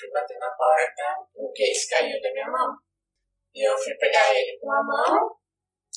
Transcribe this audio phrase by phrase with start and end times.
[0.00, 2.74] fui bater na porta, o case caiu da minha mão.
[3.54, 5.36] E eu fui pegar ele com uma mão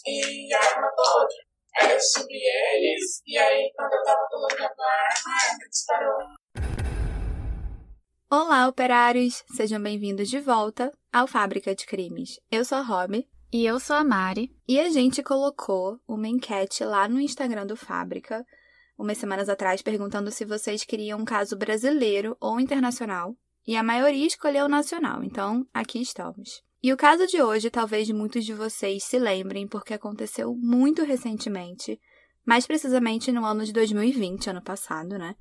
[0.06, 1.38] e a arma com a outra.
[1.76, 6.18] Aí eu subi eles, e aí quando eu tava colocando a arma, a arma disparou.
[8.30, 9.44] Olá, operários!
[9.56, 12.40] Sejam bem-vindos de volta ao Fábrica de Crimes.
[12.52, 13.26] Eu sou a Rob.
[13.54, 14.50] E eu sou a Mari.
[14.68, 18.44] E a gente colocou uma enquete lá no Instagram do Fábrica,
[18.98, 23.36] umas semanas atrás, perguntando se vocês queriam um caso brasileiro ou internacional.
[23.66, 26.62] E a maioria escolheu o nacional, então aqui estamos.
[26.82, 32.00] E o caso de hoje, talvez muitos de vocês se lembrem, porque aconteceu muito recentemente,
[32.46, 35.36] mais precisamente no ano de 2020, ano passado, né?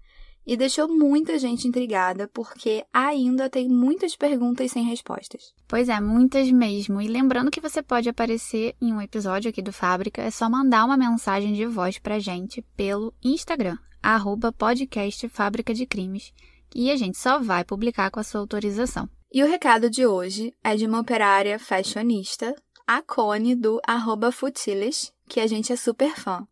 [0.46, 5.54] e deixou muita gente intrigada porque ainda tem muitas perguntas sem respostas.
[5.68, 7.00] Pois é, muitas mesmo.
[7.00, 10.84] E lembrando que você pode aparecer em um episódio aqui do Fábrica, é só mandar
[10.84, 16.32] uma mensagem de voz pra gente pelo Instagram, arroba podcast Fábrica de Crimes,
[16.74, 19.08] e a gente só vai publicar com a sua autorização.
[19.32, 22.54] E o recado de hoje é de uma operária fashionista,
[22.86, 26.46] a Cone do arroba Futiles, que a gente é super fã.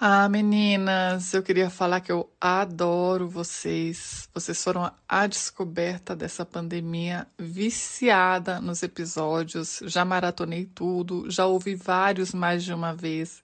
[0.00, 4.28] Ah, meninas, eu queria falar que eu adoro vocês.
[4.34, 9.80] Vocês foram a descoberta dessa pandemia, viciada nos episódios.
[9.84, 13.42] Já maratonei tudo, já ouvi vários mais de uma vez.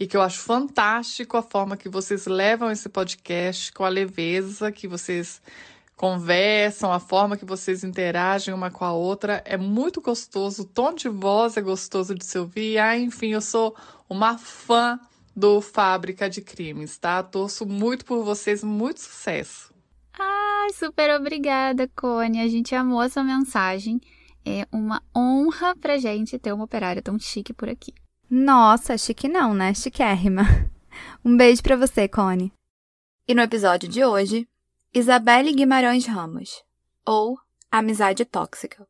[0.00, 4.72] E que eu acho fantástico a forma que vocês levam esse podcast, com a leveza
[4.72, 5.42] que vocês
[5.94, 9.42] conversam, a forma que vocês interagem uma com a outra.
[9.44, 12.78] É muito gostoso, o tom de voz é gostoso de se ouvir.
[12.78, 13.76] Ah, enfim, eu sou
[14.08, 14.98] uma fã
[15.36, 17.22] do Fábrica de Crimes, tá?
[17.22, 19.70] Torço muito por vocês, muito sucesso.
[20.18, 22.40] Ai, super obrigada, Cone.
[22.40, 24.00] A gente amou essa mensagem.
[24.46, 27.92] É uma honra pra gente ter uma operária tão chique por aqui.
[28.30, 29.74] Nossa, chique não, né?
[29.74, 30.42] Chiquérrima.
[31.24, 32.52] Um beijo para você, Cone.
[33.28, 34.48] E no episódio de hoje,
[34.92, 36.64] Isabelle Guimarães Ramos,
[37.04, 37.38] ou
[37.70, 38.86] Amizade Tóxica.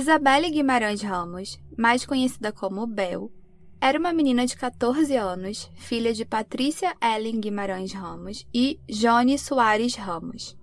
[0.00, 3.30] Isabelle Guimarães Ramos, mais conhecida como Bel,
[3.78, 9.96] era uma menina de 14 anos, filha de Patrícia Ellen Guimarães Ramos e Johnny Soares
[9.96, 10.56] Ramos.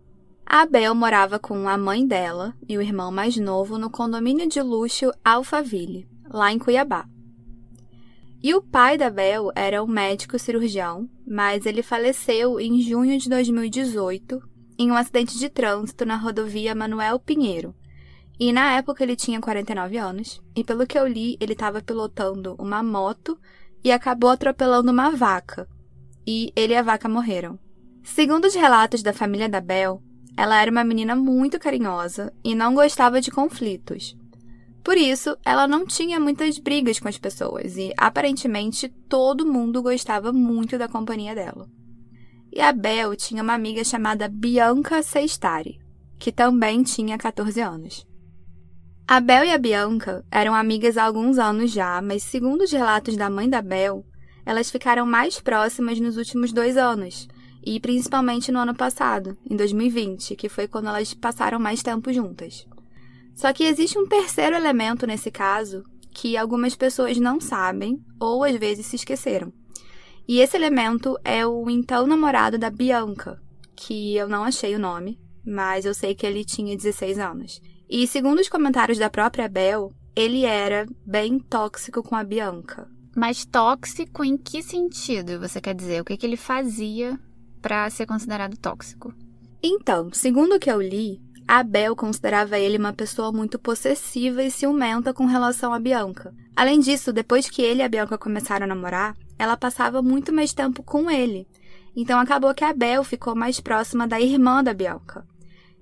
[0.43, 4.59] A Bel morava com a mãe dela e o irmão mais novo no condomínio de
[4.59, 7.05] luxo Alphaville, lá em Cuiabá.
[8.41, 13.29] E o pai da Bel era um médico cirurgião, mas ele faleceu em junho de
[13.29, 14.41] 2018
[14.79, 17.75] em um acidente de trânsito na rodovia Manuel Pinheiro,
[18.39, 22.55] e na época ele tinha 49 anos, e pelo que eu li, ele estava pilotando
[22.59, 23.37] uma moto
[23.83, 25.67] e acabou atropelando uma vaca.
[26.25, 27.57] E ele e a vaca morreram.
[28.03, 30.01] Segundo os relatos da família da Bel,
[30.35, 34.15] ela era uma menina muito carinhosa e não gostava de conflitos.
[34.83, 40.31] Por isso, ela não tinha muitas brigas com as pessoas e, aparentemente, todo mundo gostava
[40.31, 41.67] muito da companhia dela.
[42.53, 45.79] E a Bel tinha uma amiga chamada Bianca Sestari,
[46.17, 48.07] que também tinha 14 anos.
[49.09, 53.15] A Bel e a Bianca eram amigas há alguns anos já, mas segundo os relatos
[53.15, 54.05] da mãe da Bel,
[54.45, 57.25] elas ficaram mais próximas nos últimos dois anos,
[57.65, 62.67] e principalmente no ano passado, em 2020, que foi quando elas passaram mais tempo juntas.
[63.33, 68.57] Só que existe um terceiro elemento nesse caso que algumas pessoas não sabem ou às
[68.57, 69.53] vezes se esqueceram.
[70.27, 73.41] E esse elemento é o então namorado da Bianca,
[73.73, 77.61] que eu não achei o nome, mas eu sei que ele tinha 16 anos.
[77.89, 82.89] E segundo os comentários da própria Bel, ele era bem tóxico com a Bianca.
[83.15, 86.01] Mas tóxico em que sentido você quer dizer?
[86.01, 87.19] O que, que ele fazia
[87.61, 89.13] para ser considerado tóxico?
[89.63, 94.51] Então, segundo o que eu li, a Bel considerava ele uma pessoa muito possessiva e
[94.51, 96.33] ciumenta com relação a Bianca.
[96.55, 100.53] Além disso, depois que ele e a Bianca começaram a namorar, ela passava muito mais
[100.53, 101.47] tempo com ele.
[101.95, 105.25] Então acabou que a Bel ficou mais próxima da irmã da Bianca.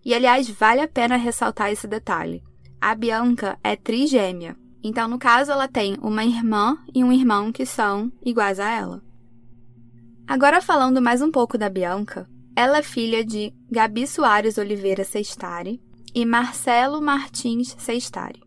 [0.06, 2.44] E aliás, vale a pena ressaltar esse detalhe.
[2.80, 4.56] A Bianca é trigêmea.
[4.84, 9.04] Então, no caso, ela tem uma irmã e um irmão que são iguais a ela.
[10.28, 15.82] Agora falando mais um pouco da Bianca, ela é filha de Gabi Soares Oliveira Sestari
[16.14, 18.42] e Marcelo Martins Sestari.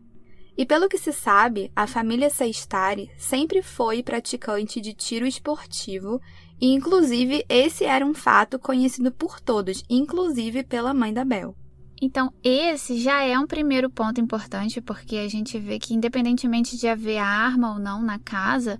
[0.57, 6.21] E pelo que se sabe, a família Sestari sempre foi praticante de tiro esportivo
[6.59, 11.55] e, inclusive, esse era um fato conhecido por todos, inclusive pela mãe da Bel.
[12.01, 16.87] Então, esse já é um primeiro ponto importante, porque a gente vê que, independentemente de
[16.87, 18.79] haver arma ou não na casa,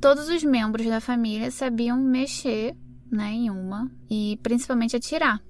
[0.00, 2.74] todos os membros da família sabiam mexer
[3.10, 5.42] nenhuma e principalmente atirar.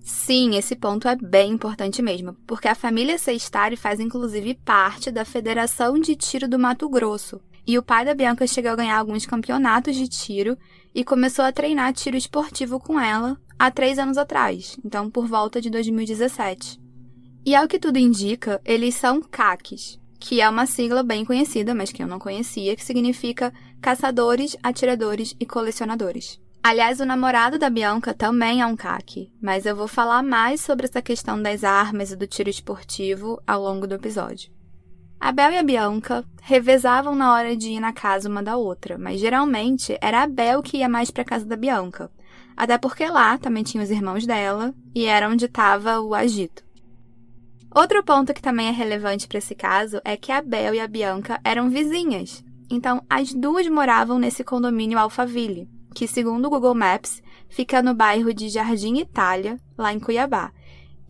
[0.00, 5.24] Sim, esse ponto é bem importante mesmo, porque a família Sestari faz inclusive parte da
[5.24, 7.40] Federação de Tiro do Mato Grosso.
[7.66, 10.56] E o pai da Bianca chegou a ganhar alguns campeonatos de tiro
[10.94, 15.60] e começou a treinar tiro esportivo com ela há três anos atrás, então por volta
[15.60, 16.80] de 2017.
[17.44, 21.90] E ao que tudo indica, eles são CACs, que é uma sigla bem conhecida, mas
[21.90, 26.38] que eu não conhecia, que significa Caçadores, Atiradores e Colecionadores.
[26.62, 30.86] Aliás, o namorado da Bianca também é um CAC, mas eu vou falar mais sobre
[30.86, 34.52] essa questão das armas e do tiro esportivo ao longo do episódio.
[35.20, 38.96] A Bel e a Bianca revezavam na hora de ir na casa uma da outra,
[38.96, 42.10] mas geralmente era a Bel que ia mais para casa da Bianca,
[42.56, 46.64] até porque lá também tinha os irmãos dela e era onde estava o agito.
[47.72, 50.88] Outro ponto que também é relevante para esse caso é que a Bel e a
[50.88, 57.22] Bianca eram vizinhas, então as duas moravam nesse condomínio Alphaville que, segundo o Google Maps,
[57.48, 60.52] fica no bairro de Jardim Itália, lá em Cuiabá.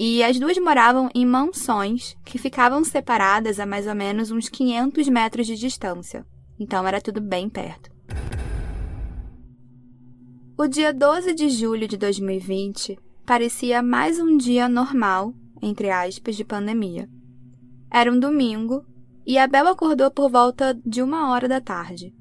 [0.02, 5.06] E as duas moravam em mansões que ficavam separadas a mais ou menos uns 500
[5.10, 6.24] metros de distância.
[6.58, 7.90] Então era tudo bem perto.
[10.56, 16.46] O dia 12 de julho de 2020 parecia mais um dia normal, entre aspas, de
[16.46, 17.06] pandemia.
[17.92, 18.82] Era um domingo
[19.26, 22.14] e a Bel acordou por volta de uma hora da tarde.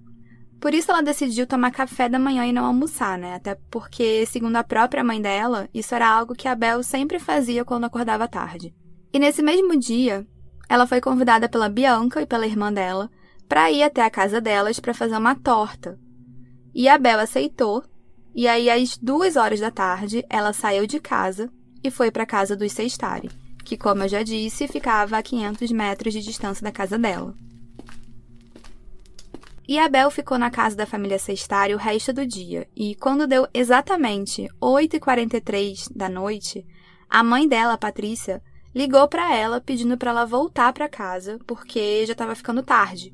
[0.60, 3.36] Por isso ela decidiu tomar café da manhã e não almoçar, né?
[3.36, 7.64] Até porque, segundo a própria mãe dela, isso era algo que a Bel sempre fazia
[7.64, 8.76] quando acordava tarde.
[9.14, 10.28] E nesse mesmo dia,
[10.68, 13.10] ela foi convidada pela Bianca e pela irmã dela
[13.48, 15.98] para ir até a casa delas para fazer uma torta.
[16.76, 17.84] E a Bel aceitou,
[18.36, 21.50] e aí às duas horas da tarde ela saiu de casa
[21.84, 23.30] e foi para a casa dos Sextari,
[23.66, 27.34] que, como eu já disse, ficava a 500 metros de distância da casa dela.
[29.70, 33.28] E a Bel ficou na casa da família Sestari o resto do dia, e quando
[33.28, 36.66] deu exatamente 8h43 da noite,
[37.08, 38.42] a mãe dela, Patrícia,
[38.74, 43.14] ligou para ela pedindo para ela voltar para casa porque já estava ficando tarde.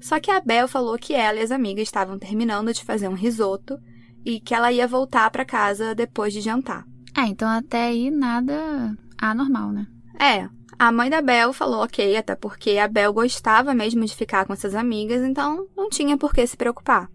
[0.00, 3.14] Só que a Bel falou que ela e as amigas estavam terminando de fazer um
[3.14, 3.78] risoto
[4.24, 6.84] e que ela ia voltar para casa depois de jantar.
[7.16, 9.86] É, então até aí nada anormal, né?
[10.18, 10.48] É,
[10.80, 14.54] a mãe da Bel falou ok, até porque a Bel gostava mesmo de ficar com
[14.54, 17.10] essas amigas, então não tinha por que se preocupar.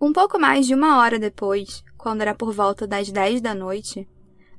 [0.00, 4.04] Um pouco mais de uma hora depois, quando era por volta das 10 da noite,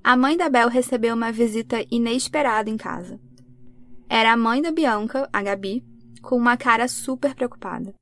[0.01, 3.19] a mãe da Bel recebeu uma visita inesperada em casa.
[4.07, 5.83] Era a mãe da Bianca, a Gabi,
[6.21, 7.93] com uma cara super preocupada.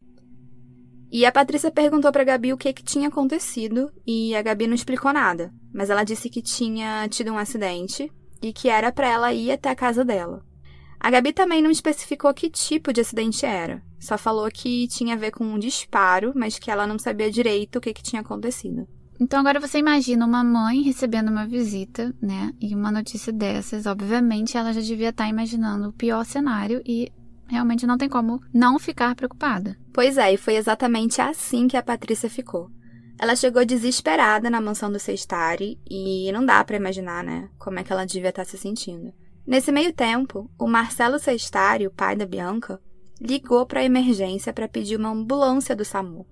[1.12, 4.76] E a Patrícia perguntou para Gabi o que, que tinha acontecido e a Gabi não
[4.76, 8.12] explicou nada, mas ela disse que tinha tido um acidente
[8.42, 10.44] e que era para ela ir até a casa dela.
[11.00, 15.18] A Gabi também não especificou que tipo de acidente era, só falou que tinha a
[15.18, 18.88] ver com um disparo, mas que ela não sabia direito o que, que tinha acontecido.
[19.20, 22.52] Então agora você imagina uma mãe recebendo uma visita, né?
[22.60, 27.12] E uma notícia dessas, obviamente ela já devia estar imaginando o pior cenário e
[27.48, 29.78] realmente não tem como não ficar preocupada.
[29.94, 32.72] Pois é, e foi exatamente assim que a Patrícia ficou.
[33.22, 37.84] Ela chegou desesperada na mansão do Sestari e não dá para imaginar, né, como é
[37.84, 39.14] que ela devia estar tá se sentindo.
[39.46, 42.82] Nesse meio tempo, o Marcelo Sestari, o pai da Bianca,
[43.22, 46.26] ligou para a emergência para pedir uma ambulância do SAMU.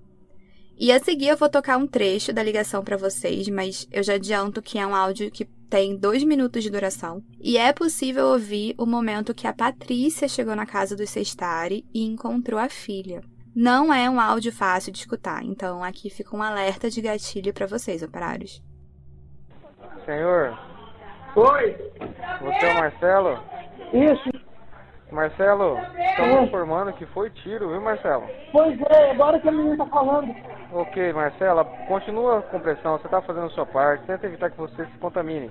[0.76, 4.14] E a seguir eu vou tocar um trecho da ligação para vocês, mas eu já
[4.14, 7.22] adianto que é um áudio que tem dois minutos de duração.
[7.40, 12.02] E é possível ouvir o momento que a Patrícia chegou na casa do Sestari e
[12.02, 13.22] encontrou a filha.
[13.62, 17.66] Não é um áudio fácil de escutar, então aqui fica um alerta de gatilho para
[17.66, 18.62] vocês, operários.
[20.06, 20.58] Senhor?
[21.36, 21.76] Oi?
[22.40, 23.38] Você é o Marcelo?
[23.92, 24.30] Isso.
[25.12, 28.24] Marcelo, estamos informando que foi tiro, viu Marcelo?
[28.50, 30.34] Pois é, agora que a menina tá falando.
[30.72, 34.86] Ok, Marcela, continua com pressão, você está fazendo a sua parte, tenta evitar que você
[34.86, 35.50] se contamine,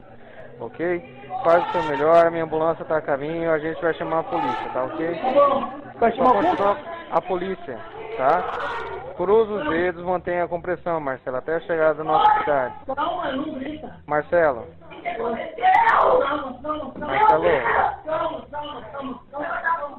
[0.59, 1.15] ok?
[1.43, 4.23] Faz o seu melhor, a minha ambulância está a caminho, a gente vai chamar a
[4.23, 5.15] polícia, tá ok?
[5.15, 5.79] Tá bom.
[5.99, 6.77] Vai chamar Só o continua
[7.11, 7.79] a polícia,
[8.19, 8.43] tá?
[9.15, 12.75] Cruza os dedos, mantenha a compressão, Marcelo, até a chegada da nossa cidade.
[14.05, 14.67] Marcelo.
[16.97, 17.55] Marcelo.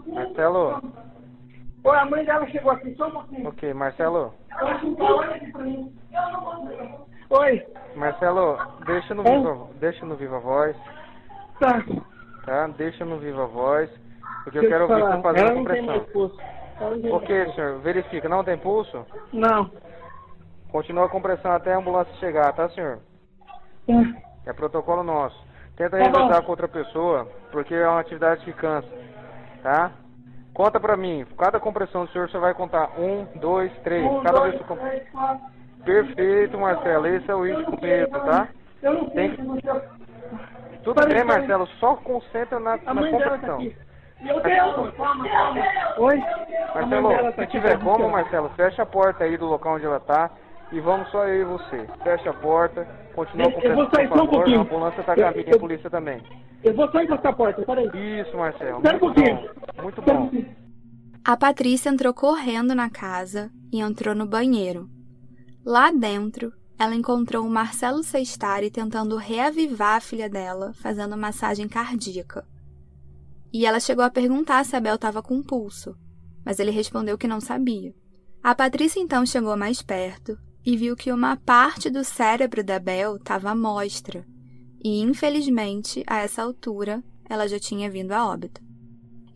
[0.06, 0.82] Marcelo,
[1.82, 3.48] Oi, a mãe dela chegou aqui, só um pouquinho.
[3.48, 4.34] ok, Marcelo.
[7.30, 10.76] Oi, Marcelo, deixa no viva, deixa no viva voz,
[11.58, 11.82] tá.
[12.44, 12.66] tá?
[12.76, 13.90] Deixa no viva voz,
[14.44, 16.59] porque eu quero ouvir você Ela a compressão.
[17.12, 19.06] Ok, mais senhor, verifica, não tem pulso?
[19.32, 19.70] Não.
[20.70, 23.00] Continua a compressão até a ambulância chegar, tá, senhor?
[23.86, 23.92] Tá.
[24.46, 25.38] É protocolo nosso.
[25.76, 28.88] Tenta Tá revezar com outra pessoa, porque é uma atividade que cansa,
[29.62, 29.92] tá?
[30.54, 34.04] Conta pra mim, cada compressão do senhor você vai contar um, dois, três.
[34.04, 35.46] Um, cada dois, vez que três, quatro.
[35.84, 37.06] Perfeito, Marcelo.
[37.06, 38.48] Esse é o ritmo mesmo, tá?
[38.82, 39.82] Eu não sei Tem- você...
[40.82, 41.24] Tudo bem.
[41.24, 41.66] Marcelo.
[41.78, 43.72] Só concentra na, na tá compressão.
[44.22, 44.94] Meu Deus!
[45.98, 46.18] Oi?
[46.74, 48.08] Marcelo, tá se aqui, tiver tá como.
[48.10, 50.30] Marcelo, fecha a porta aí do local onde ela tá
[50.72, 51.88] e vamos só eu e você.
[52.02, 54.30] Fecha a porta, continua com eu vou por sair só um favor.
[54.30, 54.58] pouquinho.
[54.60, 56.22] A ambulância tá Eu- caminho, eu- a polícia também.
[56.62, 57.86] Eu vou só encostar a porta, peraí.
[58.20, 58.76] Isso, Marcelo.
[58.76, 59.36] Espera um Muito pouquinho.
[59.76, 59.82] bom.
[59.82, 60.30] Muito um bom.
[61.24, 64.86] A Patrícia entrou correndo na casa e entrou no banheiro.
[65.64, 72.44] Lá dentro, ela encontrou o Marcelo Sestari tentando reavivar a filha dela, fazendo massagem cardíaca.
[73.52, 75.96] E ela chegou a perguntar se a Bel estava com pulso,
[76.44, 77.94] mas ele respondeu que não sabia.
[78.42, 83.16] A Patrícia então chegou mais perto e viu que uma parte do cérebro da Bel
[83.16, 84.24] estava à mostra,
[84.82, 88.60] e infelizmente, a essa altura, ela já tinha vindo a óbito.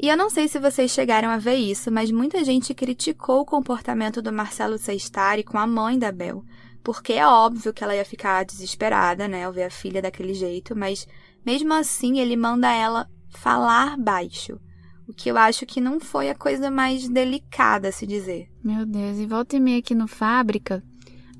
[0.01, 3.45] E eu não sei se vocês chegaram a ver isso, mas muita gente criticou o
[3.45, 6.43] comportamento do Marcelo Sestari com a mãe da Bel,
[6.83, 10.77] porque é óbvio que ela ia ficar desesperada, né, ao ver a filha daquele jeito,
[10.77, 11.07] mas
[11.45, 14.59] mesmo assim ele manda ela falar baixo,
[15.07, 18.49] o que eu acho que não foi a coisa mais delicada a se dizer.
[18.63, 20.83] Meu Deus, e volta e meia aqui no Fábrica,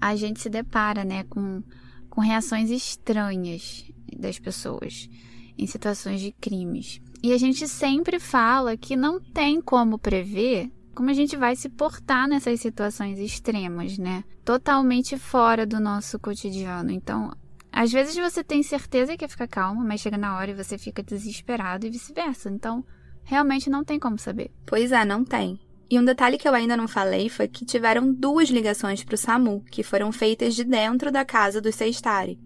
[0.01, 1.63] a gente se depara, né, com,
[2.11, 3.85] com reações estranhas
[4.19, 5.09] das pessoas
[5.57, 7.01] em situações de crimes.
[7.23, 11.69] E a gente sempre fala que não tem como prever como a gente vai se
[11.69, 14.25] portar nessas situações extremas, né?
[14.45, 16.91] Totalmente fora do nosso cotidiano.
[16.91, 17.33] Então,
[17.77, 20.79] às vezes você tem certeza que ia ficar calmo, mas chega na hora e você
[20.79, 22.49] fica desesperado e vice-versa.
[22.49, 22.85] Então,
[23.25, 24.53] realmente não tem como saber.
[24.65, 25.59] Pois é, não tem.
[25.91, 29.19] E um detalhe que eu ainda não falei foi que tiveram duas ligações para o
[29.19, 32.39] SAMU, que foram feitas de dentro da casa do Sestari.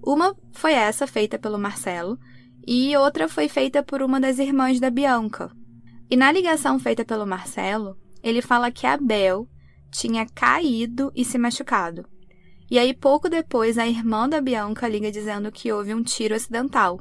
[0.00, 2.16] Uma foi essa, feita pelo Marcelo,
[2.64, 5.50] e outra foi feita por uma das irmãs da Bianca.
[6.08, 9.48] E na ligação feita pelo Marcelo, ele fala que a Bel
[9.90, 12.06] tinha caído e se machucado.
[12.72, 16.98] E aí, pouco depois, a irmã da Bianca liga dizendo que houve um tiro acidental.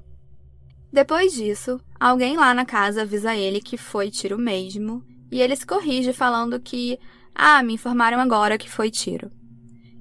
[0.91, 5.01] Depois disso, alguém lá na casa avisa ele que foi tiro mesmo,
[5.31, 6.99] e ele se corrige falando que,
[7.33, 9.31] ah, me informaram agora que foi tiro.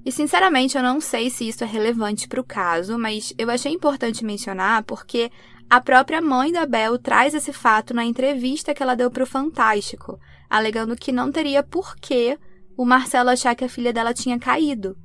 [0.05, 3.71] E sinceramente eu não sei se isso é relevante para o caso, mas eu achei
[3.71, 5.31] importante mencionar porque
[5.69, 9.25] a própria mãe da Bel traz esse fato na entrevista que ela deu para o
[9.25, 12.37] Fantástico, alegando que não teria por que
[12.75, 14.97] o Marcelo achar que a filha dela tinha caído.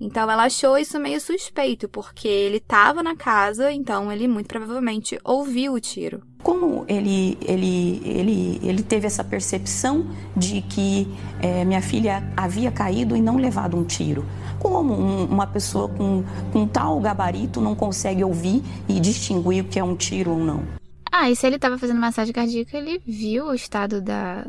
[0.00, 5.18] Então ela achou isso meio suspeito, porque ele estava na casa, então ele muito provavelmente
[5.24, 6.22] ouviu o tiro.
[6.40, 11.08] Como ele, ele, ele, ele teve essa percepção de que
[11.42, 14.24] eh, minha filha havia caído e não levado um tiro?
[14.60, 19.80] Como um- uma pessoa com, com tal gabarito não consegue ouvir e distinguir o que
[19.80, 20.62] é um tiro ou não?
[21.10, 24.46] Ah, e se ele tava fazendo massagem cardíaca, ele viu o estado da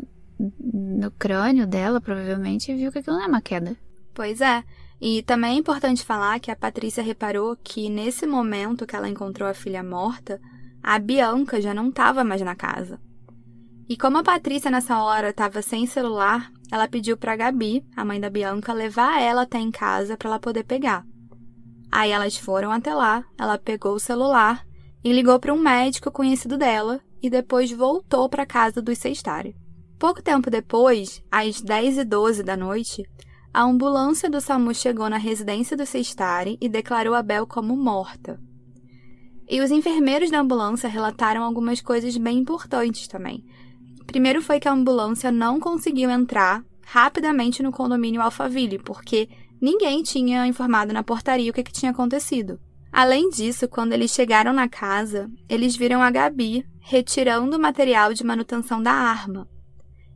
[0.63, 3.75] no crânio dela, provavelmente, e viu que aquilo não é uma queda.
[4.13, 4.63] Pois é.
[5.01, 9.48] E também é importante falar que a Patrícia reparou que nesse momento que ela encontrou
[9.48, 10.41] a filha morta,
[10.84, 13.00] a Bianca já não estava mais na casa.
[13.88, 18.20] E como a Patrícia nessa hora estava sem celular, ela pediu para Gabi, a mãe
[18.20, 21.03] da Bianca, levar ela até em casa para ela poder pegar.
[21.91, 24.63] Aí elas foram até lá, ela pegou o celular
[25.03, 29.56] e ligou para um médico conhecido dela e depois voltou para casa dos Sestari.
[29.98, 33.03] Pouco tempo depois, às 10 e 12 da noite,
[33.53, 38.39] a ambulância do SAMU chegou na residência do Sestari e declarou a Bel como morta.
[39.50, 43.44] E os enfermeiros da ambulância relataram algumas coisas bem importantes também.
[44.06, 49.27] Primeiro foi que a ambulância não conseguiu entrar rapidamente no condomínio Alphaville, porque
[49.60, 52.60] ninguém tinha informado na portaria o que, que tinha acontecido.
[52.91, 58.24] Além disso, quando eles chegaram na casa, eles viram a Gabi retirando o material de
[58.24, 59.48] manutenção da arma.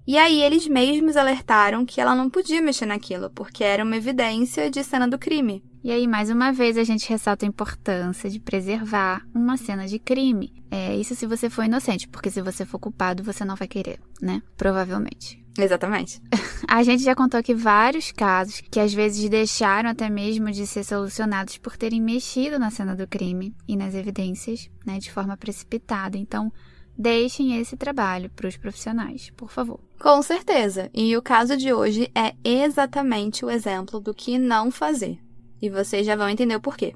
[0.06, 4.70] E aí eles mesmos alertaram que ela não podia mexer naquilo, porque era uma evidência
[4.70, 5.64] de cena do crime.
[5.84, 10.00] E aí, mais uma vez, a gente ressalta a importância de preservar uma cena de
[10.00, 10.54] crime.
[10.72, 14.00] É isso se você for inocente, porque se você for culpado, você não vai querer,
[14.22, 14.42] né?
[14.56, 15.44] Provavelmente.
[15.58, 16.22] Exatamente.
[16.68, 20.84] A gente já contou aqui vários casos que às vezes deixaram até mesmo de ser
[20.84, 26.18] solucionados por terem mexido na cena do crime e nas evidências, né, de forma precipitada.
[26.18, 26.52] Então,
[26.98, 29.80] deixem esse trabalho para os profissionais, por favor.
[30.04, 30.90] Com certeza.
[30.94, 35.18] E o caso de hoje é exatamente o exemplo do que não fazer.
[35.62, 36.94] E vocês já vão entender o porquê.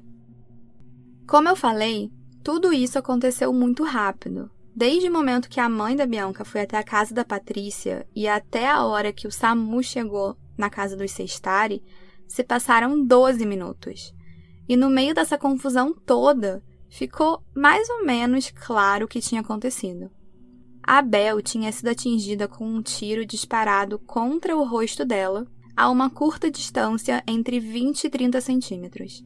[1.26, 2.12] Como eu falei,
[2.44, 4.50] tudo isso aconteceu muito rápido.
[4.76, 8.28] Desde o momento que a mãe da Bianca foi até a casa da Patrícia e
[8.28, 11.82] até a hora que o SAMU chegou na casa dos Sestari,
[12.26, 14.14] se passaram 12 minutos.
[14.68, 20.10] E no meio dessa confusão toda, ficou mais ou menos claro o que tinha acontecido.
[20.90, 26.08] A Bel tinha sido atingida com um tiro disparado contra o rosto dela, a uma
[26.08, 29.22] curta distância entre 20 e 30 centímetros.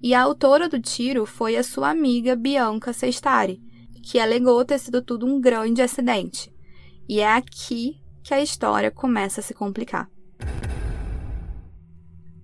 [0.00, 3.60] E a autora do tiro foi a sua amiga Bianca Sestari,
[4.04, 6.54] que alegou ter sido tudo um grande acidente.
[7.08, 10.08] E é aqui que a história começa a se complicar.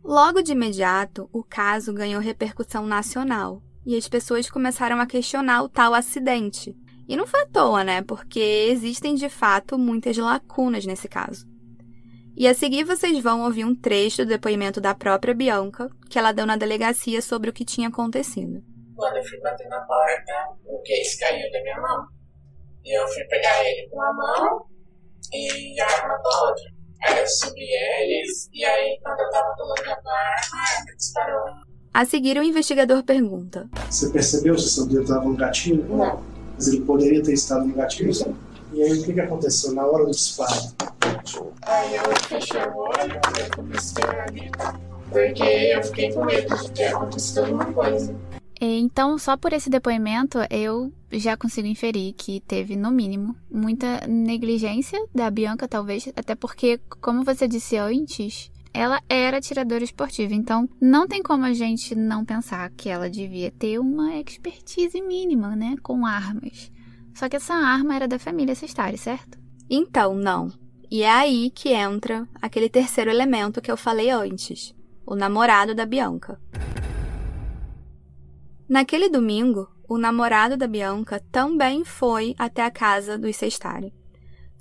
[0.02, 5.68] Logo de imediato, o caso ganhou repercussão nacional e as pessoas começaram a questionar o
[5.68, 6.76] tal acidente.
[7.08, 8.02] E não foi à toa, né?
[8.02, 11.46] Porque existem de fato muitas lacunas nesse caso.
[12.36, 16.32] E a seguir vocês vão ouvir um trecho do depoimento da própria Bianca, que ela
[16.32, 18.62] deu na delegacia sobre o que tinha acontecido.
[18.94, 20.32] Quando eu fui bater na porta,
[20.66, 22.06] o case caiu da minha mão.
[22.84, 24.66] E eu fui pegar ele com a mão
[25.32, 26.64] e a arma da outra.
[27.06, 31.44] Aí eu subi eles, e aí quando eu tava colocando a arma, a disparou.
[31.94, 35.84] A seguir, o investigador pergunta: Você percebeu se seu dedo estava no gatilho?
[35.88, 36.35] Não.
[36.56, 38.12] Mas ele poderia ter estado no gatilho?
[38.72, 40.72] E aí, o que, que aconteceu na hora do disparo?
[41.62, 44.50] Aí eu fechei o olho, eu comecei a ali,
[45.10, 48.14] porque eu fiquei com medo de ter acontecido alguma coisa.
[48.60, 54.98] Então, só por esse depoimento, eu já consigo inferir que teve, no mínimo, muita negligência
[55.14, 60.35] da Bianca, talvez, até porque, como você disse antes, ela era tiradora esportiva.
[60.35, 65.56] Então, não tem como a gente não pensar que ela devia ter uma expertise mínima,
[65.56, 66.71] né, com armas.
[67.14, 69.38] Só que essa arma era da família Sestari, certo?
[69.71, 70.52] Então, não.
[70.90, 74.75] E é aí que entra aquele terceiro elemento que eu falei antes:
[75.06, 76.38] o namorado da Bianca.
[78.68, 83.95] Naquele domingo, o namorado da Bianca também foi até a casa dos Sestari.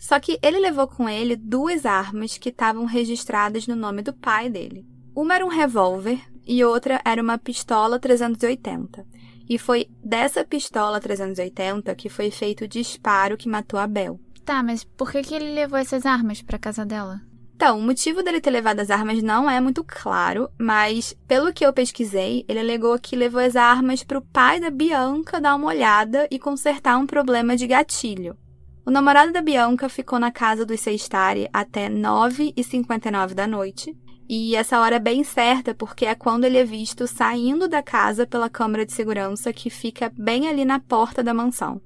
[0.06, 4.52] Só que ele levou com ele duas armas que estavam registradas no nome do pai
[4.52, 4.86] dele.
[5.16, 9.04] Uma era um revólver e outra era uma pistola 380.
[9.50, 14.20] E foi dessa pistola 380 que foi feito o disparo que matou a Bel.
[14.46, 17.20] Tá, mas por que, que ele levou essas armas pra casa dela?
[17.56, 21.66] Então, o motivo dele ter levado as armas não é muito claro, mas pelo que
[21.66, 25.70] eu pesquisei, ele alegou que levou as armas para o pai da Bianca dar uma
[25.70, 28.38] olhada e consertar um problema de gatilho.
[28.86, 33.98] O namorado da Bianca ficou na casa dos Sestari até 9h59 da noite,
[34.30, 38.28] e essa hora é bem certa porque é quando ele é visto saindo da casa
[38.28, 41.82] pela câmera de segurança que fica bem ali na porta da mansão.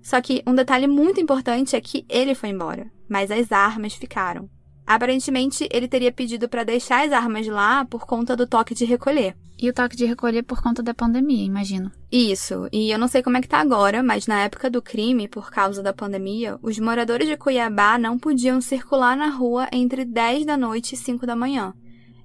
[0.00, 4.48] Só que um detalhe muito importante é que ele foi embora, mas as armas ficaram.
[4.86, 9.36] Aparentemente, ele teria pedido para deixar as armas lá por conta do toque de recolher.
[9.62, 11.92] E o toque de recolher por conta da pandemia, imagino.
[12.10, 15.28] Isso, e eu não sei como é que tá agora, mas na época do crime,
[15.28, 20.46] por causa da pandemia, os moradores de Cuiabá não podiam circular na rua entre 10
[20.46, 21.74] da noite e 5 da manhã.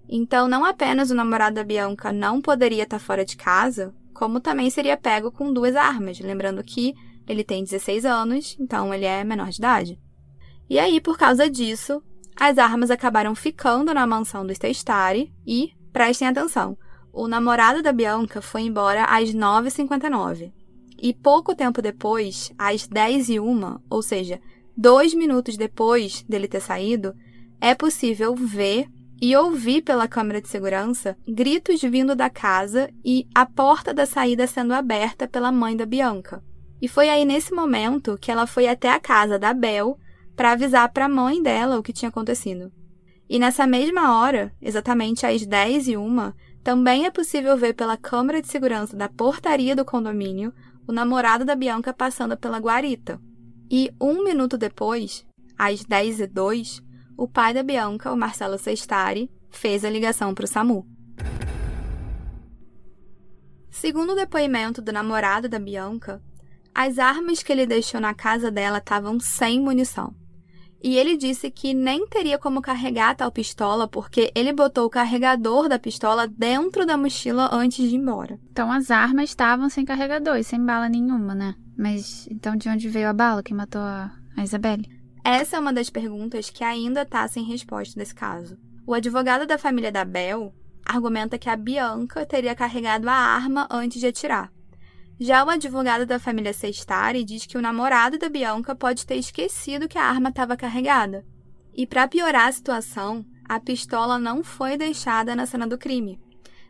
[0.08, 4.70] Então, não apenas o namorado da Bianca não poderia estar fora de casa, como também
[4.70, 6.94] seria pego com duas armas, lembrando que
[7.28, 10.00] ele tem 16 anos, então ele é menor de idade.
[10.70, 12.02] E aí, por causa disso,
[12.36, 16.78] as armas acabaram ficando na mansão do Testari e, prestem atenção,
[17.14, 20.52] o namorado da Bianca foi embora às 9h59.
[21.02, 24.42] E pouco tempo depois, às 10h01, ou seja,
[24.76, 27.14] dois minutos depois dele ter saído,
[27.62, 28.88] é possível ver
[29.22, 34.46] e ouvir pela câmera de segurança gritos vindo da casa e a porta da saída
[34.46, 36.44] sendo aberta pela mãe da Bianca.
[36.82, 39.98] E foi aí nesse momento que ela foi até a casa da Bel
[40.36, 42.72] para avisar para a mãe dela o que tinha acontecido.
[43.30, 48.42] E nessa mesma hora, exatamente às 10 e uma, também é possível ver pela câmera
[48.42, 50.54] de segurança da portaria do condomínio
[50.88, 53.20] o namorado da Bianca passando pela guarita.
[53.70, 55.26] E um minuto depois,
[55.58, 56.82] às 10 e 2,
[57.18, 60.86] o pai da Bianca, o Marcelo Sestari, fez a ligação para o SAMU.
[63.72, 66.22] Segundo o depoimento do namorado da Bianca,
[66.74, 70.14] as armas que ele deixou na casa dela estavam sem munição.
[70.86, 75.68] E ele disse que nem teria como carregar tal pistola porque ele botou o carregador
[75.68, 78.40] da pistola dentro da mochila antes de ir embora.
[78.52, 81.56] Então as armas estavam sem carregador e sem bala nenhuma, né?
[81.76, 84.88] Mas então de onde veio a bala que matou a, a Isabelle?
[85.24, 88.56] Essa é uma das perguntas que ainda está sem resposta nesse caso.
[88.86, 90.54] O advogado da família da Bel
[90.86, 94.54] argumenta que a Bianca teria carregado a arma antes de atirar.
[95.20, 99.88] Já o advogado da família Sestari diz que o namorado da Bianca pode ter esquecido
[99.88, 101.26] que a arma estava carregada.
[101.74, 106.20] E para piorar a situação, a pistola não foi deixada na cena do crime.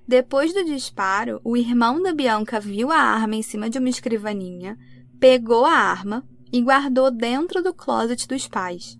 [0.07, 4.77] Depois do disparo, o irmão da Bianca viu a arma em cima de uma escrivaninha,
[5.19, 8.99] pegou a arma e guardou dentro do closet dos pais.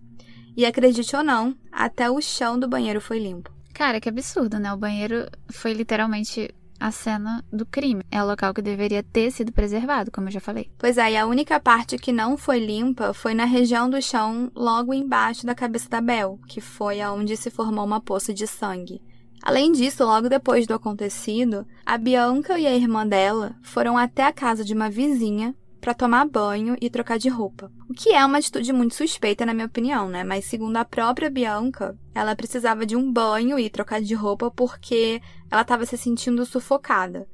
[0.58, 3.53] E acredite ou não, até o chão do banheiro foi limpo.
[3.73, 4.73] Cara, que absurdo, né?
[4.73, 8.03] O banheiro foi literalmente a cena do crime.
[8.11, 10.69] É o local que deveria ter sido preservado, como eu já falei.
[10.77, 14.51] Pois é, e a única parte que não foi limpa foi na região do chão
[14.55, 19.01] logo embaixo da cabeça da Bel, que foi aonde se formou uma poça de sangue.
[19.41, 24.33] Além disso, logo depois do acontecido, a Bianca e a irmã dela foram até a
[24.33, 25.55] casa de uma vizinha
[25.86, 27.71] para tomar banho e trocar de roupa.
[27.88, 30.24] O que é uma atitude muito suspeita, na minha opinião, né?
[30.24, 35.21] Mas segundo a própria Bianca, ela precisava de um banho e trocar de roupa porque
[35.52, 37.30] ela estava se sentindo sufocada.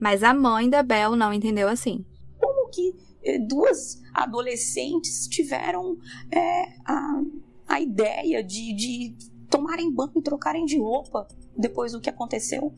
[0.00, 2.04] Mas a mãe da Bel não entendeu assim.
[2.40, 5.96] Como que eh, duas adolescentes tiveram
[6.28, 7.22] é, a,
[7.68, 9.16] a ideia de, de
[9.48, 12.74] tomarem banho e trocarem de roupa depois do que aconteceu?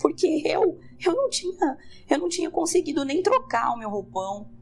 [0.00, 1.76] Porque eu, eu não tinha,
[2.08, 4.61] eu não tinha conseguido nem trocar o meu roupão.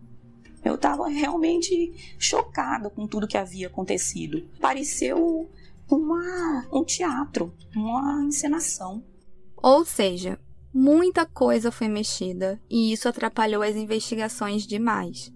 [0.64, 4.46] Eu estava realmente chocada com tudo que havia acontecido.
[4.60, 5.48] Pareceu
[5.88, 9.02] uma, um teatro, uma encenação.
[9.56, 10.38] Ou seja,
[10.72, 15.32] muita coisa foi mexida e isso atrapalhou as investigações demais.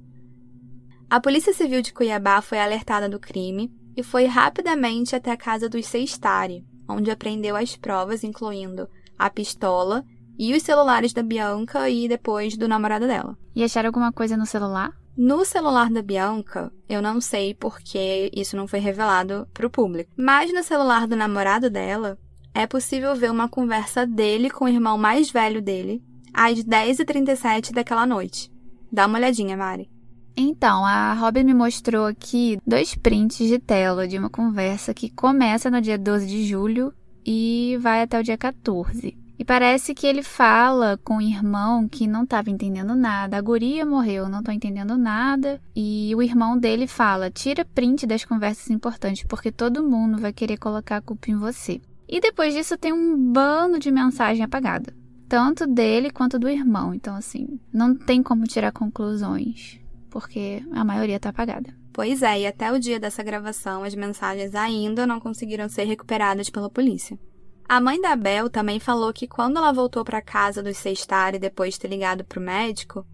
[1.10, 5.68] A Polícia Civil de Cuiabá foi alertada do crime e foi rapidamente até a casa
[5.68, 10.04] dos Sextari, onde apreendeu as provas, incluindo a pistola
[10.38, 13.36] e os celulares da Bianca e depois do namorado dela.
[13.54, 14.92] E acharam alguma coisa no celular?
[15.16, 20.10] No celular da Bianca, eu não sei porque isso não foi revelado para o público,
[20.16, 22.18] mas no celular do namorado dela,
[22.52, 28.04] é possível ver uma conversa dele com o irmão mais velho dele, às 10h37 daquela
[28.04, 28.50] noite.
[28.90, 29.88] Dá uma olhadinha, Mari.
[30.36, 35.70] Então, a Robin me mostrou aqui dois prints de tela de uma conversa que começa
[35.70, 36.92] no dia 12 de julho
[37.24, 39.16] e vai até o dia 14.
[39.38, 43.36] E parece que ele fala com o irmão que não estava entendendo nada.
[43.36, 45.60] A guria morreu, não tô entendendo nada.
[45.74, 50.56] E o irmão dele fala: tira print das conversas importantes, porque todo mundo vai querer
[50.56, 51.80] colocar a culpa em você.
[52.08, 54.94] E depois disso tem um bando de mensagem apagada.
[55.28, 56.94] Tanto dele quanto do irmão.
[56.94, 61.74] Então, assim, não tem como tirar conclusões, porque a maioria tá apagada.
[61.92, 66.50] Pois é, e até o dia dessa gravação, as mensagens ainda não conseguiram ser recuperadas
[66.50, 67.18] pela polícia.
[67.66, 71.74] A mãe da Bel também falou que quando ela voltou para casa dos Sextari depois
[71.74, 73.06] de ter ligado para o médico,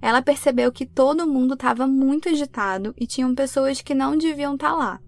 [0.00, 4.70] ela percebeu que todo mundo estava muito agitado e tinham pessoas que não deviam estar
[4.70, 5.00] tá lá.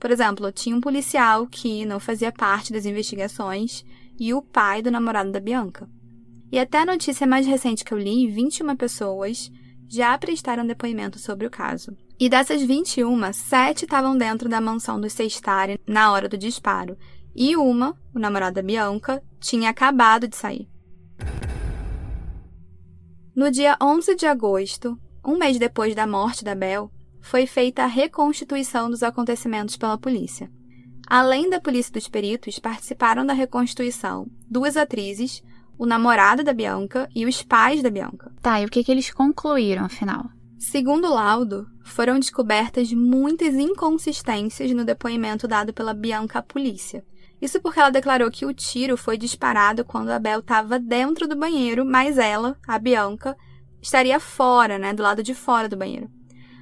[0.00, 3.84] Por exemplo, tinha um policial que não fazia parte das investigações
[4.18, 5.86] e o pai do namorado da Bianca.
[6.50, 9.52] E até a notícia mais recente que eu li, 21 pessoas
[9.86, 11.94] já prestaram depoimento sobre o caso.
[12.18, 16.96] E dessas 21, sete estavam dentro da mansão dos Sextari na hora do disparo,
[17.34, 20.68] e uma, o namorado da Bianca, tinha acabado de sair.
[23.34, 26.90] No dia 11 de agosto, um mês depois da morte da Bel,
[27.20, 30.50] foi feita a reconstituição dos acontecimentos pela polícia.
[31.06, 35.42] Além da polícia dos peritos, participaram da reconstituição duas atrizes,
[35.78, 38.32] o namorado da Bianca e os pais da Bianca.
[38.40, 40.26] Tá, e o que, que eles concluíram, afinal?
[40.58, 47.02] Segundo o laudo, foram descobertas muitas inconsistências no depoimento dado pela Bianca à polícia,
[47.40, 51.36] isso porque ela declarou que o tiro foi disparado quando a Bel estava dentro do
[51.36, 53.36] banheiro, mas ela, a Bianca,
[53.80, 56.10] estaria fora, né, do lado de fora do banheiro.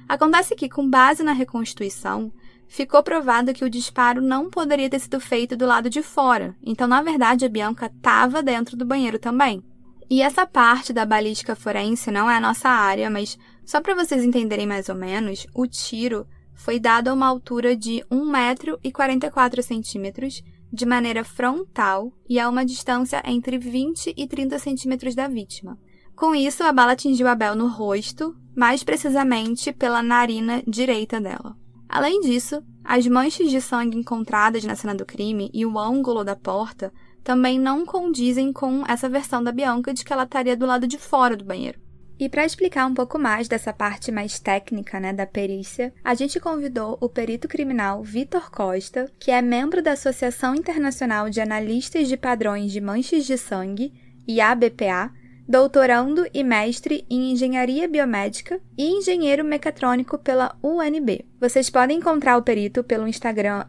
[0.07, 2.31] Acontece que, com base na reconstituição,
[2.67, 6.55] ficou provado que o disparo não poderia ter sido feito do lado de fora.
[6.63, 9.61] Então, na verdade, a Bianca estava dentro do banheiro também.
[10.09, 14.23] E essa parte da balística forense não é a nossa área, mas só para vocês
[14.23, 21.23] entenderem mais ou menos, o tiro foi dado a uma altura de 1,44m de maneira
[21.23, 25.77] frontal e a uma distância entre 20 e 30 centímetros da vítima.
[26.15, 31.55] Com isso, a bala atingiu a Bel no rosto, mais precisamente pela narina direita dela.
[31.87, 36.35] Além disso, as manchas de sangue encontradas na cena do crime e o ângulo da
[36.35, 40.87] porta também não condizem com essa versão da Bianca de que ela estaria do lado
[40.87, 41.79] de fora do banheiro.
[42.19, 46.39] E para explicar um pouco mais dessa parte mais técnica né, da perícia, a gente
[46.39, 52.17] convidou o perito criminal Vitor Costa, que é membro da Associação Internacional de Analistas de
[52.17, 53.93] Padrões de Manchas de Sangue,
[54.27, 55.11] e ABPA,
[55.49, 61.25] doutorando e mestre em Engenharia Biomédica e engenheiro mecatrônico pela UNB.
[61.39, 63.65] Vocês podem encontrar o perito pelo Instagram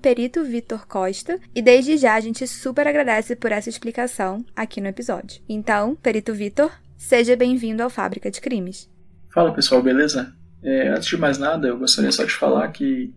[0.00, 5.42] @perito_vitor_costa e desde já a gente super agradece por essa explicação aqui no episódio.
[5.46, 8.88] Então, perito Vitor, Seja bem-vindo ao Fábrica de Crimes.
[9.34, 10.32] Fala pessoal, beleza?
[10.62, 13.12] É, antes de mais nada, eu gostaria só de falar que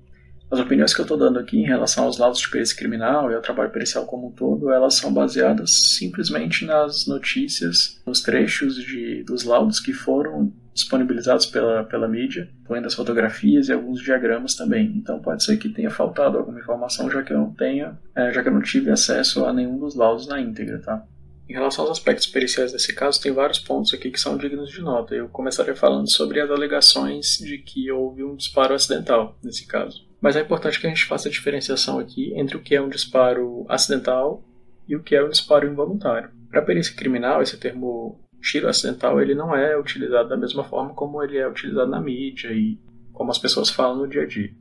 [0.49, 3.35] as opiniões que eu estou dando aqui em relação aos laudos de perícia criminal e
[3.35, 9.23] ao trabalho pericial como um todo, elas são baseadas simplesmente nas notícias, nos trechos de,
[9.23, 14.93] dos laudos que foram disponibilizados pela, pela mídia, incluindo as fotografias e alguns diagramas também.
[14.95, 18.41] Então pode ser que tenha faltado alguma informação, já que eu não tenha, é, já
[18.41, 21.05] que eu não tive acesso a nenhum dos laudos na íntegra, tá?
[21.47, 24.81] Em relação aos aspectos periciais desse caso, tem vários pontos aqui que são dignos de
[24.81, 25.13] nota.
[25.13, 30.07] Eu começaria falando sobre as alegações de que houve um disparo acidental nesse caso.
[30.19, 32.89] Mas é importante que a gente faça a diferenciação aqui entre o que é um
[32.89, 34.43] disparo acidental
[34.87, 36.31] e o que é um disparo involuntário.
[36.49, 40.93] Para a perícia criminal, esse termo tiro acidental ele não é utilizado da mesma forma
[40.93, 42.79] como ele é utilizado na mídia e
[43.11, 44.51] como as pessoas falam no dia a dia.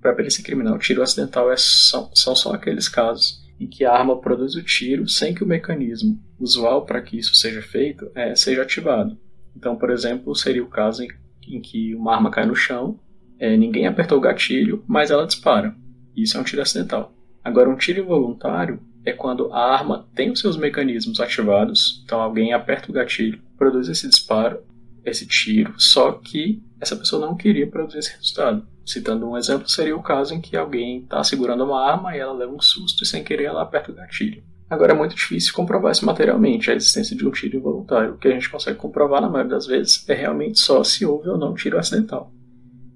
[0.00, 3.92] Para a perícia criminal, tiro acidental é, são, são só aqueles casos em que a
[3.92, 8.34] arma produz o tiro sem que o mecanismo usual para que isso seja feito é,
[8.34, 9.18] seja ativado.
[9.54, 11.08] Então, por exemplo, seria o caso em,
[11.46, 12.98] em que uma arma cai no chão,
[13.38, 15.74] é, ninguém apertou o gatilho, mas ela dispara.
[16.16, 17.12] Isso é um tiro acidental.
[17.44, 22.52] Agora, um tiro involuntário é quando a arma tem os seus mecanismos ativados, então alguém
[22.52, 24.62] aperta o gatilho, produz esse disparo,
[25.04, 28.66] esse tiro, só que essa pessoa não queria produzir esse resultado.
[28.90, 32.32] Citando um exemplo, seria o caso em que alguém está segurando uma arma e ela
[32.32, 34.42] leva um susto e sem querer ela aperta o gatilho.
[34.68, 38.14] Agora é muito difícil comprovar isso materialmente, a existência de um tiro involuntário.
[38.14, 41.28] O que a gente consegue comprovar na maioria das vezes é realmente só se houve
[41.28, 42.32] ou não tiro acidental.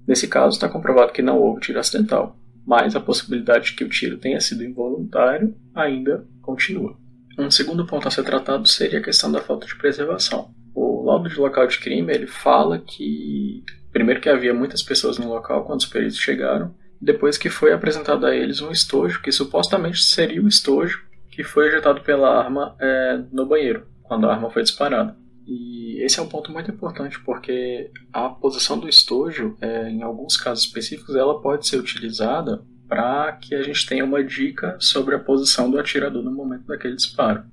[0.05, 3.89] Nesse caso, está comprovado que não houve tiro acidental, mas a possibilidade de que o
[3.89, 6.97] tiro tenha sido involuntário ainda continua.
[7.39, 10.53] Um segundo ponto a ser tratado seria a questão da falta de preservação.
[11.05, 13.63] Laudo de local de crime ele fala que
[13.95, 18.25] Primeiro que havia muitas pessoas no local quando os peritos chegaram, depois que foi apresentado
[18.25, 23.23] a eles um estojo que supostamente seria o estojo que foi ejetado pela arma é,
[23.31, 25.15] no banheiro, quando a arma foi disparada.
[25.47, 30.35] E esse é um ponto muito importante porque a posição do estojo, é, em alguns
[30.35, 35.19] casos específicos, ela pode ser utilizada para que a gente tenha uma dica sobre a
[35.19, 37.45] posição do atirador no momento daquele disparo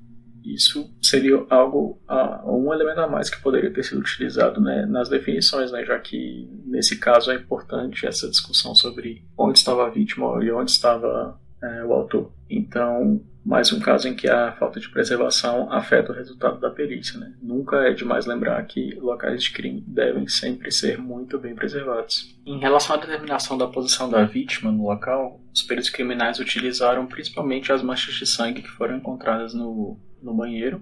[0.44, 2.00] isso seria algo,
[2.44, 6.48] um elemento a mais que poderia ter sido utilizado né, nas definições, né, já que
[6.66, 11.85] nesse caso é importante essa discussão sobre onde estava a vítima e onde estava é,
[11.85, 12.33] o autor.
[12.50, 17.18] Então, mais um caso em que a falta de preservação afeta o resultado da perícia.
[17.18, 17.33] Né?
[17.42, 22.37] Nunca é demais lembrar que locais de crime devem sempre ser muito bem preservados.
[22.46, 27.72] Em relação à determinação da posição da vítima no local, os peritos criminais utilizaram principalmente
[27.72, 30.81] as manchas de sangue que foram encontradas no, no banheiro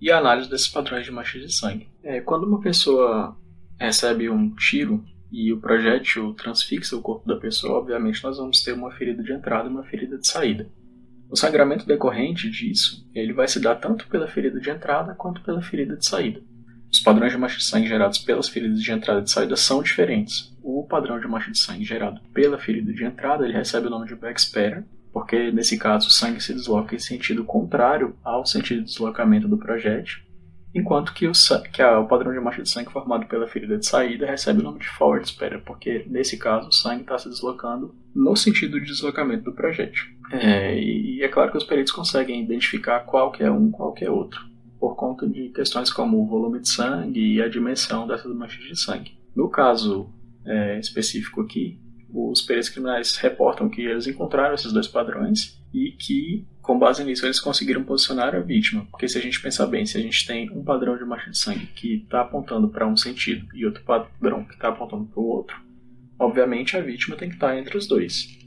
[0.00, 1.88] e a análise desses padrões de manchas de sangue.
[2.02, 3.36] É, quando uma pessoa
[3.78, 8.72] recebe um tiro e o projétil transfixa o corpo da pessoa, obviamente nós vamos ter
[8.72, 10.70] uma ferida de entrada e uma ferida de saída.
[11.30, 15.60] O sangramento decorrente disso, ele vai se dar tanto pela ferida de entrada quanto pela
[15.60, 16.40] ferida de saída.
[16.90, 19.82] Os padrões de mancha de sangue gerados pelas feridas de entrada e de saída são
[19.82, 20.56] diferentes.
[20.62, 24.06] O padrão de mancha de sangue gerado pela ferida de entrada, ele recebe o nome
[24.06, 24.84] de backspatter,
[25.18, 29.58] porque nesse caso o sangue se desloca em sentido contrário ao sentido de deslocamento do
[29.58, 30.20] projétil,
[30.72, 31.32] enquanto que o,
[31.72, 34.78] que o padrão de mancha de sangue formado pela ferida de saída recebe o nome
[34.78, 39.42] de forward splatter, porque nesse caso o sangue está se deslocando no sentido de deslocamento
[39.42, 40.04] do projétil.
[40.30, 44.04] É, e é claro que os peritos conseguem identificar qual que é um qual que
[44.04, 44.40] é outro,
[44.78, 48.80] por conta de questões como o volume de sangue e a dimensão dessas manchas de
[48.80, 49.18] sangue.
[49.34, 50.14] No caso
[50.46, 51.76] é, específico aqui,
[52.12, 57.26] os peritos criminais reportam que eles encontraram esses dois padrões e que, com base nisso,
[57.26, 58.86] eles conseguiram posicionar a vítima.
[58.90, 61.38] Porque se a gente pensar bem, se a gente tem um padrão de mancha de
[61.38, 65.26] sangue que está apontando para um sentido e outro padrão que está apontando para o
[65.26, 65.56] outro,
[66.18, 68.38] obviamente a vítima tem que estar tá entre os dois.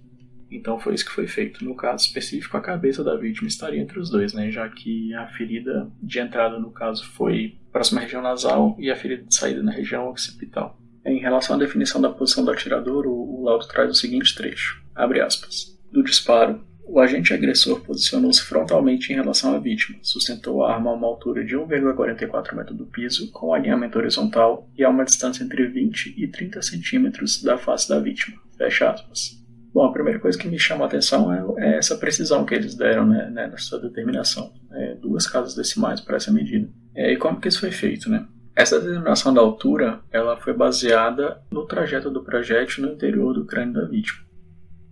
[0.52, 1.63] Então foi isso que foi feito.
[1.63, 4.52] No caso específico, a cabeça da vítima estaria entre os dois, né?
[4.52, 9.24] já que a ferida de entrada, no caso, foi próxima região nasal e a ferida
[9.24, 10.81] de saída na região occipital.
[11.05, 14.83] Em relação à definição da posição do atirador, o, o laudo traz o seguinte trecho,
[14.95, 20.73] abre aspas, do disparo, o agente agressor posicionou-se frontalmente em relação à vítima, sustentou a
[20.73, 25.05] arma a uma altura de 1,44 metro do piso, com alinhamento horizontal e a uma
[25.05, 28.37] distância entre 20 e 30 centímetros da face da vítima.
[28.57, 29.41] Fecha aspas.
[29.73, 32.75] Bom, a primeira coisa que me chama a atenção é, é essa precisão que eles
[32.75, 34.51] deram né, né, nessa determinação.
[34.73, 36.69] É, duas casas decimais para essa medida.
[36.93, 38.27] É, e como que isso foi feito, né?
[38.55, 43.73] Essa determinação da altura ela foi baseada no trajeto do projétil no interior do crânio
[43.73, 44.19] da vítima.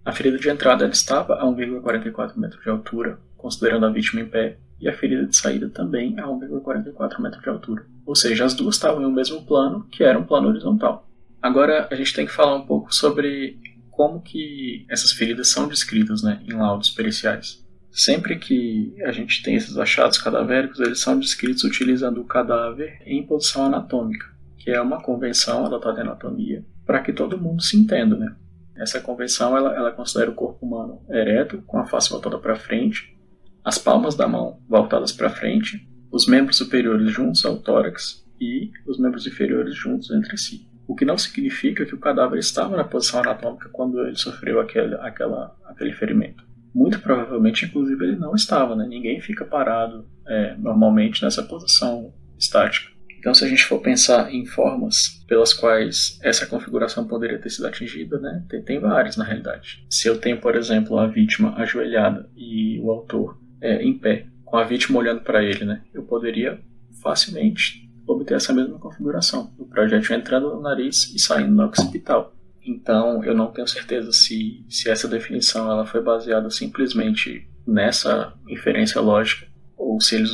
[0.06, 4.58] A ferida de entrada estava a 1,44 metros de altura, considerando a vítima em pé,
[4.80, 7.86] e a ferida de saída também a 1,44 metros de altura.
[8.06, 11.08] Ou seja, as duas estavam em um mesmo plano, que era um plano horizontal.
[11.42, 13.60] Agora a gente tem que falar um pouco sobre
[13.92, 17.64] como que essas feridas são descritas né, em laudos periciais.
[17.92, 23.26] Sempre que a gente tem esses achados cadavéricos, eles são descritos utilizando o cadáver em
[23.26, 28.16] posição anatômica, que é uma convenção adotada em anatomia, para que todo mundo se entenda.
[28.16, 28.36] Né?
[28.78, 33.18] Essa convenção ela, ela considera o corpo humano ereto, com a face voltada para frente,
[33.64, 39.00] as palmas da mão voltadas para frente, os membros superiores juntos ao tórax e os
[39.00, 43.20] membros inferiores juntos entre si o que não significa que o cadáver estava na posição
[43.20, 46.44] anatômica quando ele sofreu aquele, aquela, aquele ferimento.
[46.74, 48.86] Muito provavelmente, inclusive, ele não estava, né?
[48.88, 52.90] Ninguém fica parado é, normalmente nessa posição estática.
[53.20, 57.68] Então, se a gente for pensar em formas pelas quais essa configuração poderia ter sido
[57.68, 59.86] atingida, né, tem, tem várias na realidade.
[59.90, 64.56] Se eu tenho, por exemplo, a vítima ajoelhada e o autor é, em pé, com
[64.56, 66.62] a vítima olhando para ele, né, eu poderia
[67.04, 72.34] facilmente obter essa mesma configuração, o projétil entrando no nariz e saindo no occipital.
[72.70, 79.02] Então, eu não tenho certeza se, se essa definição ela foi baseada simplesmente nessa inferência
[79.02, 80.32] lógica ou se eles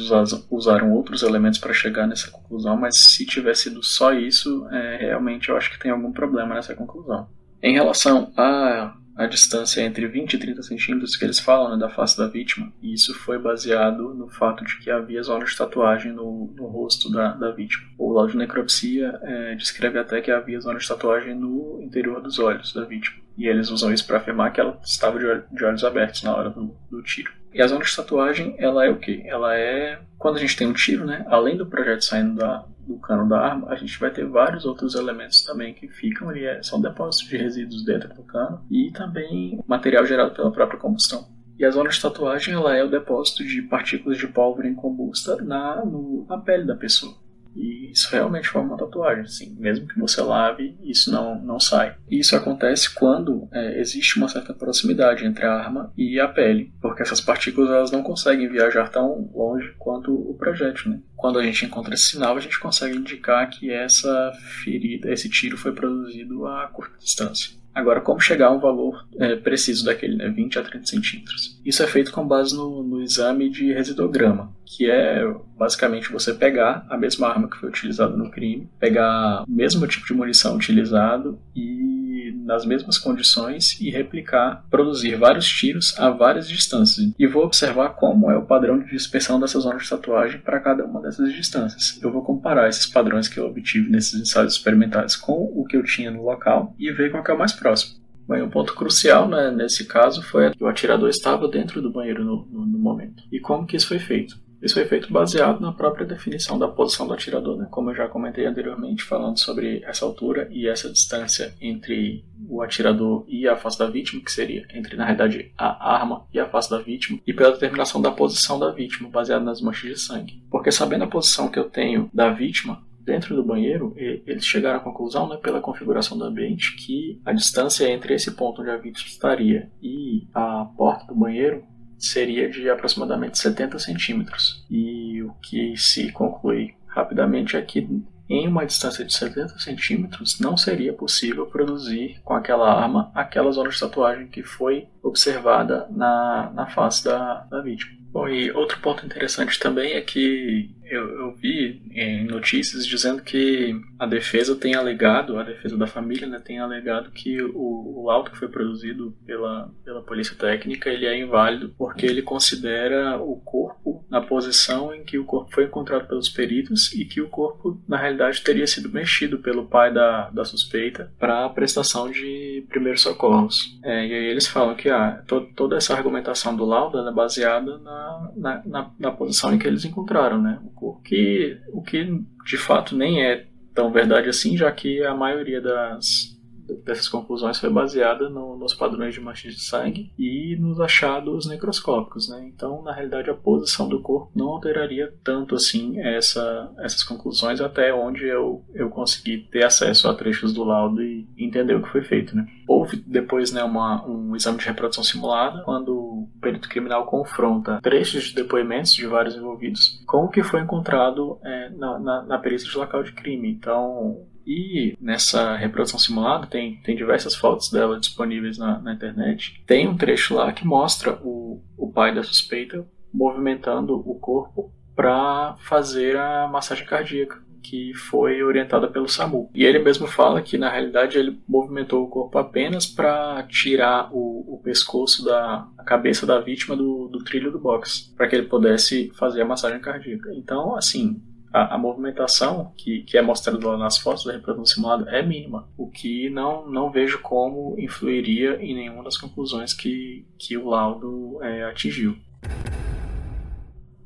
[0.50, 5.48] usaram outros elementos para chegar nessa conclusão, mas se tivesse sido só isso, é, realmente
[5.50, 7.30] eu acho que tem algum problema nessa conclusão.
[7.64, 11.90] Em relação à, à distância entre 20 e 30 centímetros que eles falam né, da
[11.90, 16.54] face da vítima, isso foi baseado no fato de que havia zona de tatuagem no,
[16.56, 17.88] no rosto da, da vítima.
[17.98, 22.40] O laudo de necropsia é, descreve até que havia zona de tatuagem no interior dos
[22.40, 23.18] olhos da vítima.
[23.38, 26.50] E eles usam isso para afirmar que ela estava de, de olhos abertos na hora
[26.50, 27.32] do, do tiro.
[27.56, 29.24] E a zona de tatuagem, ela é o quê?
[29.26, 31.26] Ela é quando a gente tem um tiro, né?
[31.30, 34.94] Além do projeto saindo da, do cano da arma, a gente vai ter vários outros
[34.94, 39.64] elementos também que ficam ali, é, são depósitos de resíduos dentro do cano e também
[39.66, 41.30] material gerado pela própria combustão.
[41.58, 45.86] E a zona de tatuagem ela é o depósito de partículas de pólvora incombusta na,
[45.86, 47.16] no, na pele da pessoa.
[47.56, 51.96] E isso realmente forma uma tatuagem, assim, mesmo que você lave, isso não, não sai.
[52.10, 57.02] Isso acontece quando é, existe uma certa proximidade entre a arma e a pele, porque
[57.02, 60.92] essas partículas elas não conseguem viajar tão longe quanto o projétil.
[60.92, 61.00] Né?
[61.16, 64.32] Quando a gente encontra esse sinal, a gente consegue indicar que essa
[64.64, 67.65] ferida, esse tiro foi produzido a curta distância.
[67.76, 71.60] Agora, como chegar a um valor é, preciso daquele, né, 20 a 30 centímetros?
[71.66, 75.22] Isso é feito com base no, no, exame de residograma, que é
[75.58, 80.08] basicamente você pegar a mesma arma que foi utilizada no crime, pegar o mesmo tipo
[80.08, 87.12] de munição utilizado e nas mesmas condições e replicar, produzir vários tiros a várias distâncias.
[87.18, 90.86] E vou observar como é o padrão de dispersão dessa zona de tatuagem para cada
[90.86, 92.00] uma dessas distâncias.
[92.02, 95.84] Eu vou comparar esses padrões que eu obtive nesses ensaios experimentais com o que eu
[95.84, 98.06] tinha no local e ver qual é o mais próximo.
[98.28, 102.24] Bem, um ponto crucial né, nesse caso foi que o atirador estava dentro do banheiro
[102.24, 103.24] no, no, no momento.
[103.32, 104.44] E como que isso foi feito?
[104.66, 107.68] Isso foi feito baseado na própria definição da posição do atirador, né?
[107.70, 113.24] como eu já comentei anteriormente, falando sobre essa altura e essa distância entre o atirador
[113.28, 116.68] e a face da vítima, que seria entre, na realidade, a arma e a face
[116.68, 120.42] da vítima, e pela determinação da posição da vítima, baseado nas manchas de sangue.
[120.50, 124.82] Porque sabendo a posição que eu tenho da vítima, dentro do banheiro, eles chegaram à
[124.82, 129.08] conclusão, né, pela configuração do ambiente, que a distância entre esse ponto onde a vítima
[129.08, 131.64] estaria e a porta do banheiro
[131.98, 134.66] seria de aproximadamente 70 centímetros.
[134.70, 137.88] E o que se conclui rapidamente é que
[138.30, 143.70] em uma distância de 70 centímetros não seria possível produzir com aquela arma aquela zona
[143.70, 148.06] de tatuagem que foi observada na, na face da, da vítima.
[148.16, 153.76] Bom, e outro ponto interessante também é que eu, eu, vi em notícias dizendo que
[154.00, 158.32] a defesa tem alegado, a defesa da família né, tem alegado que o, o laudo
[158.32, 163.95] que foi produzido pela, pela polícia técnica ele é inválido porque ele considera o corpo
[164.16, 167.98] na posição em que o corpo foi encontrado pelos peritos e que o corpo na
[167.98, 173.78] realidade teria sido mexido pelo pai da, da suspeita para a prestação de primeiros socorros.
[173.84, 177.78] É, e aí eles falam que ah, to, toda essa argumentação do laudo é baseada
[177.80, 180.62] na, na, na, na posição em que eles encontraram, né?
[180.78, 182.08] o que, o que
[182.46, 186.35] de fato nem é tão verdade assim, já que a maioria das,
[186.84, 192.30] dessas conclusões foi baseada no, nos padrões de manchas de sangue e nos achados necroscópicos,
[192.30, 192.46] né?
[192.48, 197.94] Então, na realidade, a posição do corpo não alteraria tanto assim essa, essas conclusões até
[197.94, 202.02] onde eu, eu consegui ter acesso a trechos do laudo e entender o que foi
[202.02, 202.48] feito, né?
[202.68, 208.26] Houve depois né, uma, um exame de reprodução simulada, quando o perito criminal confronta trechos
[208.26, 212.70] de depoimentos de vários envolvidos com o que foi encontrado é, na, na, na perícia
[212.70, 213.52] de local de crime.
[213.52, 219.62] Então, e nessa reprodução simulada, tem, tem diversas fotos dela disponíveis na, na internet.
[219.66, 225.56] Tem um trecho lá que mostra o, o pai da suspeita movimentando o corpo para
[225.60, 229.50] fazer a massagem cardíaca que foi orientada pelo SAMU.
[229.54, 234.54] E ele mesmo fala que na realidade ele movimentou o corpo apenas para tirar o,
[234.54, 239.12] o, pescoço da cabeça da vítima do, do trilho do box, para que ele pudesse
[239.16, 240.32] fazer a massagem cardíaca.
[240.36, 241.20] Então, assim,
[241.56, 245.70] a, a, movimentação que, que é mostrada lá nas fotos da reprodução simulada é mínima,
[245.78, 251.40] o que não, não vejo como influiria em nenhuma das conclusões que, que o laudo
[251.42, 252.18] é, atingiu.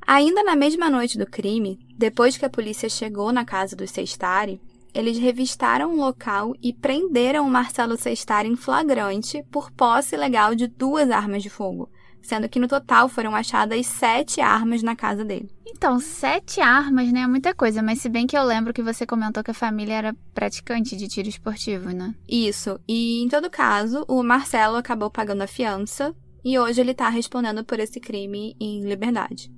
[0.05, 4.61] Ainda na mesma noite do crime, depois que a polícia chegou na casa do Sestari,
[4.93, 10.67] eles revistaram o local e prenderam o Marcelo Sestari em flagrante por posse ilegal de
[10.67, 11.89] duas armas de fogo,
[12.21, 15.49] sendo que no total foram achadas sete armas na casa dele.
[15.65, 17.21] Então, sete armas, né?
[17.21, 19.93] É muita coisa, mas se bem que eu lembro que você comentou que a família
[19.93, 22.13] era praticante de tiro esportivo, né?
[22.27, 22.79] Isso.
[22.87, 26.13] E em todo caso, o Marcelo acabou pagando a fiança
[26.43, 29.51] e hoje ele tá respondendo por esse crime em liberdade.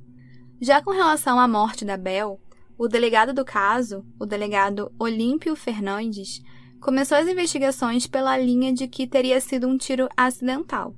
[0.59, 2.39] Já com relação à morte da Bel,
[2.77, 6.41] o delegado do caso, o delegado Olímpio Fernandes,
[6.79, 10.95] começou as investigações pela linha de que teria sido um tiro acidental.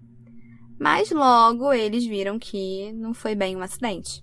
[0.83, 4.21] Mas logo eles viram que não foi bem um acidente.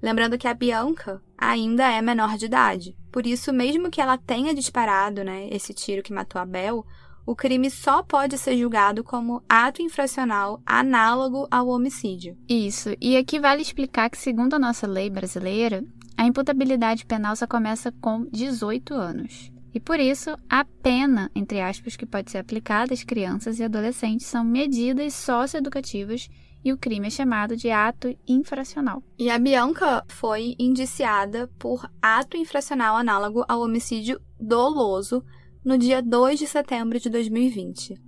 [0.00, 4.54] Lembrando que a Bianca ainda é menor de idade, por isso, mesmo que ela tenha
[4.54, 6.86] disparado né, esse tiro que matou a Bel,
[7.26, 12.34] o crime só pode ser julgado como ato infracional análogo ao homicídio.
[12.48, 15.84] Isso, e aqui vale explicar que, segundo a nossa lei brasileira,
[16.16, 19.52] a imputabilidade penal só começa com 18 anos.
[19.74, 24.26] E por isso, a pena, entre aspas, que pode ser aplicada às crianças e adolescentes
[24.26, 26.28] são medidas socioeducativas
[26.64, 29.02] e o crime é chamado de ato infracional.
[29.18, 35.24] E a Bianca foi indiciada por ato infracional análogo ao homicídio doloso
[35.64, 38.00] no dia 2 de setembro de 2020.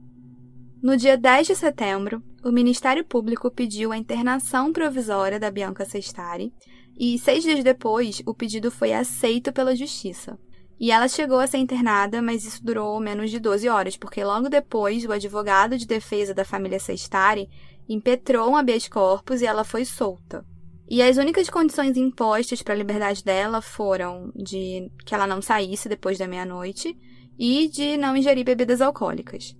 [0.80, 6.54] No dia 10 de setembro, o Ministério Público pediu a internação provisória da Bianca Sestari
[6.96, 10.38] e seis dias depois o pedido foi aceito pela Justiça.
[10.78, 14.48] E ela chegou a ser internada, mas isso durou menos de 12 horas, porque logo
[14.48, 17.48] depois o advogado de defesa da família Sestari
[17.88, 20.44] impetrou um habeas corpus e ela foi solta.
[20.88, 25.88] E as únicas condições impostas para a liberdade dela foram de que ela não saísse
[25.88, 26.96] depois da meia-noite
[27.38, 29.56] e de não ingerir bebidas alcoólicas.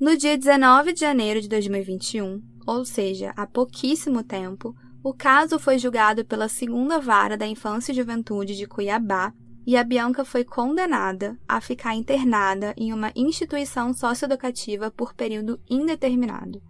[0.00, 5.78] No dia 19 de janeiro de 2021, ou seja, há pouquíssimo tempo, o caso foi
[5.78, 9.32] julgado pela segunda vara da Infância e Juventude de Cuiabá
[9.66, 16.62] e a Bianca foi condenada a ficar internada em uma instituição socioeducativa por período indeterminado.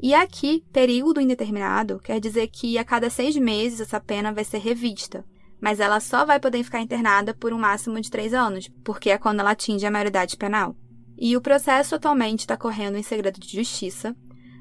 [0.00, 4.58] E aqui, período indeterminado quer dizer que a cada seis meses essa pena vai ser
[4.58, 5.24] revista,
[5.60, 9.18] mas ela só vai poder ficar internada por um máximo de três anos, porque é
[9.18, 10.76] quando ela atinge a maioridade penal.
[11.16, 14.14] E o processo atualmente está correndo em segredo de justiça,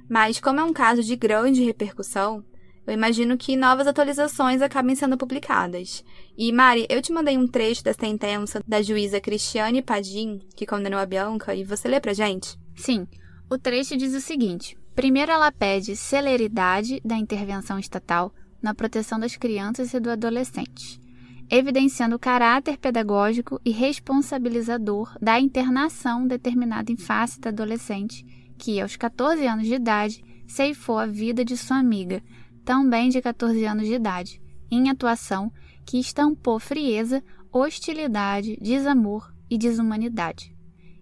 [0.10, 2.44] mas como é um caso de grande repercussão,
[2.88, 6.06] eu imagino que novas atualizações acabem sendo publicadas.
[6.38, 10.98] E, Mari, eu te mandei um trecho da sentença da juíza Cristiane Padim, que condenou
[10.98, 12.58] a Bianca, e você lê pra gente?
[12.76, 13.06] Sim.
[13.50, 19.36] O trecho diz o seguinte: primeiro, ela pede celeridade da intervenção estatal na proteção das
[19.36, 21.00] crianças e do adolescente,
[21.50, 28.26] evidenciando o caráter pedagógico e responsabilizador da internação determinada em face da adolescente,
[28.58, 32.24] que, aos 14 anos de idade, ceifou a vida de sua amiga,
[32.68, 35.50] também de 14 anos de idade, em atuação
[35.86, 40.54] que estampou frieza, hostilidade, desamor e desumanidade.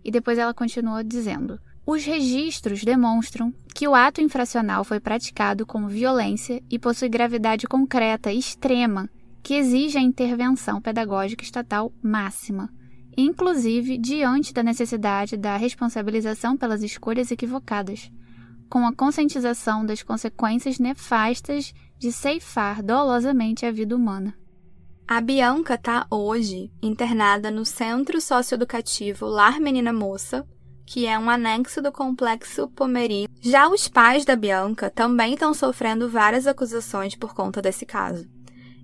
[0.04, 5.88] E depois ela continuou dizendo: os registros demonstram que o ato infracional foi praticado com
[5.88, 9.10] violência e possui gravidade concreta extrema
[9.42, 12.70] que exige a intervenção pedagógica estatal máxima,
[13.18, 18.12] inclusive diante da necessidade da responsabilização pelas escolhas equivocadas
[18.76, 24.38] com a conscientização das consequências nefastas de ceifar dolosamente a vida humana.
[25.08, 30.46] A Bianca está hoje internada no Centro Socioeducativo Lar Menina Moça,
[30.86, 33.30] que é um anexo do Complexo Pomeri.
[33.40, 38.28] Já os pais da Bianca também estão sofrendo várias acusações por conta desse caso.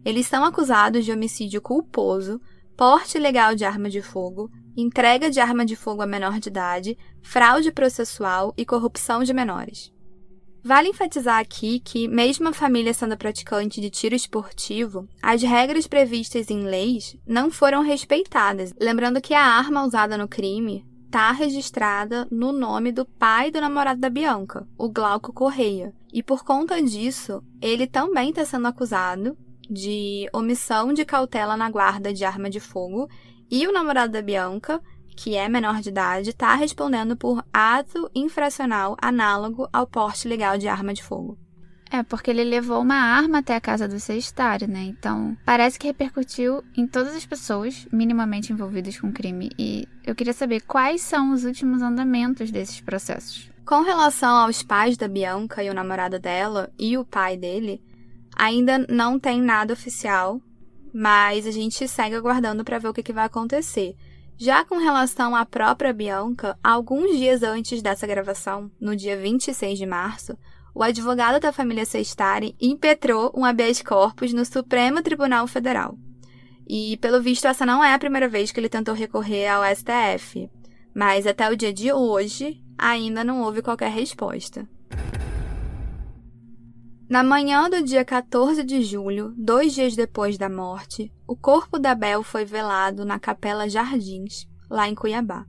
[0.05, 2.39] Eles são acusados de homicídio culposo,
[2.77, 6.97] porte ilegal de arma de fogo, entrega de arma de fogo a menor de idade,
[7.21, 9.91] fraude processual e corrupção de menores.
[10.63, 16.51] Vale enfatizar aqui que, mesmo a família sendo praticante de tiro esportivo, as regras previstas
[16.51, 22.51] em leis não foram respeitadas, lembrando que a arma usada no crime está registrada no
[22.51, 27.87] nome do pai do namorado da Bianca, o Glauco Correia, e por conta disso, ele
[27.87, 29.35] também está sendo acusado
[29.69, 33.09] de omissão de cautela na guarda de arma de fogo
[33.51, 34.81] e o namorado da Bianca,
[35.15, 40.69] que é menor de idade, está respondendo por ato infracional análogo ao porte legal de
[40.69, 41.37] arma de fogo.
[41.91, 44.83] É, porque ele levou uma arma até a casa do sextário, né?
[44.83, 49.49] Então, parece que repercutiu em todas as pessoas minimamente envolvidas com o crime.
[49.59, 53.51] E eu queria saber quais são os últimos andamentos desses processos.
[53.65, 57.83] Com relação aos pais da Bianca e o namorado dela e o pai dele,
[58.37, 60.41] ainda não tem nada oficial
[60.93, 63.95] mas a gente segue aguardando para ver o que, que vai acontecer.
[64.37, 69.85] Já com relação à própria Bianca, alguns dias antes dessa gravação, no dia 26 de
[69.85, 70.37] março,
[70.73, 75.97] o advogado da família Sestari impetrou um habeas corpus no Supremo Tribunal Federal.
[76.67, 80.49] E, pelo visto, essa não é a primeira vez que ele tentou recorrer ao STF.
[80.95, 84.67] Mas até o dia de hoje, ainda não houve qualquer resposta.
[87.11, 91.93] Na manhã do dia 14 de julho, dois dias depois da morte, o corpo da
[91.93, 95.45] Bel foi velado na Capela Jardins, lá em Cuiabá.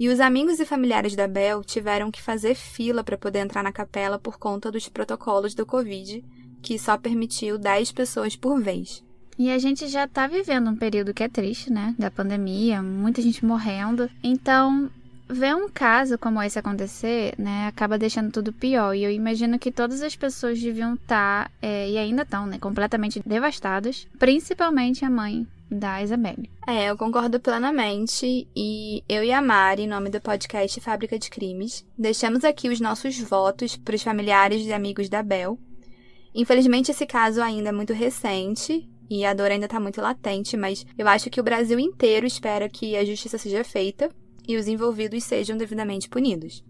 [0.00, 3.70] E os amigos e familiares da Bel tiveram que fazer fila para poder entrar na
[3.70, 6.24] capela por conta dos protocolos do Covid,
[6.60, 9.04] que só permitiu 10 pessoas por vez.
[9.38, 11.94] E a gente já tá vivendo um período que é triste, né?
[11.96, 14.10] Da pandemia, muita gente morrendo.
[14.24, 14.90] Então,
[15.28, 18.94] ver um caso como esse acontecer, né, acaba deixando tudo pior.
[18.94, 22.58] E eu imagino que todas as pessoas deviam estar, tá, é, e ainda estão, né,
[22.58, 26.48] completamente devastadas, principalmente a mãe da Isabelle.
[26.66, 28.46] É, eu concordo plenamente.
[28.54, 32.80] E eu e a Mari, em nome do podcast Fábrica de Crimes, deixamos aqui os
[32.80, 35.58] nossos votos para os familiares e amigos da Bel.
[36.34, 40.86] Infelizmente, esse caso ainda é muito recente e a dor ainda está muito latente, mas
[40.98, 44.10] eu acho que o Brasil inteiro espera que a justiça seja feita
[44.46, 46.64] e os envolvidos sejam devidamente punidos.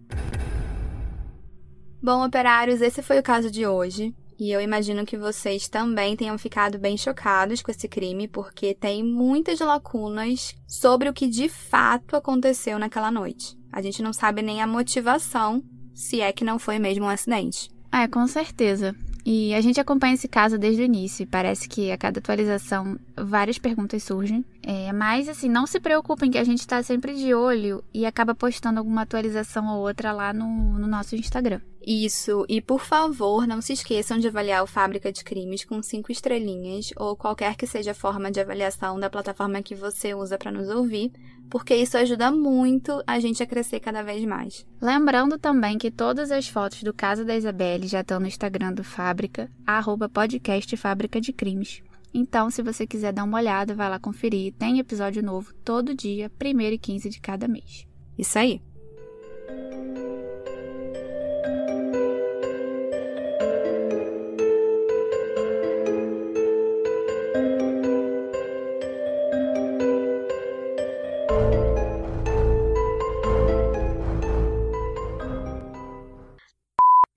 [2.02, 4.14] Bom, operários, esse foi o caso de hoje.
[4.38, 9.02] E eu imagino que vocês também tenham ficado bem chocados com esse crime, porque tem
[9.02, 13.56] muitas lacunas sobre o que de fato aconteceu naquela noite.
[13.72, 15.62] A gente não sabe nem a motivação,
[15.94, 17.70] se é que não foi mesmo um acidente.
[17.90, 18.94] É, com certeza.
[19.24, 22.98] E a gente acompanha esse caso desde o início e parece que a cada atualização
[23.16, 24.44] várias perguntas surgem.
[24.68, 28.34] É, mas assim, não se preocupem que a gente está sempre de olho e acaba
[28.34, 31.60] postando alguma atualização ou outra lá no, no nosso Instagram.
[31.86, 36.10] Isso, e por favor, não se esqueçam de avaliar o Fábrica de Crimes com cinco
[36.10, 40.50] estrelinhas ou qualquer que seja a forma de avaliação da plataforma que você usa para
[40.50, 41.12] nos ouvir,
[41.48, 44.66] porque isso ajuda muito a gente a crescer cada vez mais.
[44.82, 48.82] Lembrando também que todas as fotos do caso da Isabelle já estão no Instagram do
[48.82, 51.84] Fábrica, arroba podcast Fábrica de Crimes.
[52.18, 54.54] Então, se você quiser dar uma olhada, vai lá conferir.
[54.54, 57.86] Tem episódio novo todo dia, 1 e 15 de cada mês.
[58.16, 58.62] Isso aí.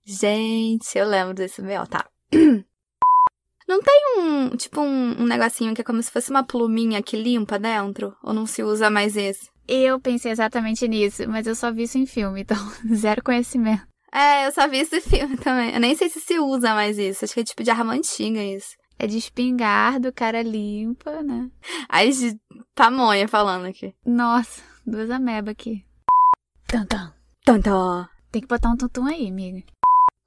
[0.06, 2.06] Gente, eu lembro desse B.O., tá.
[3.70, 7.15] Não tem um, tipo, um, um, negocinho que é como se fosse uma pluminha que
[7.15, 8.17] limpa dentro?
[8.24, 9.47] Ou não se usa mais esse?
[9.67, 12.57] Eu pensei exatamente nisso, mas eu só vi isso em filme, então
[12.91, 13.88] zero conhecimento.
[14.11, 15.72] É, eu só vi esse filme também.
[15.72, 17.24] Eu nem sei se se usa mais isso.
[17.24, 18.76] Acho que é tipo de arma antiga isso.
[18.97, 21.51] É de espingarda, o cara limpa, né?
[21.88, 22.36] Aí de
[22.74, 23.93] pamonha falando aqui.
[24.03, 25.86] Nossa, duas amebas aqui.
[26.65, 27.13] Tantan.
[27.45, 28.09] Tantan.
[28.32, 29.63] Tem que botar um tuntum aí, amiga.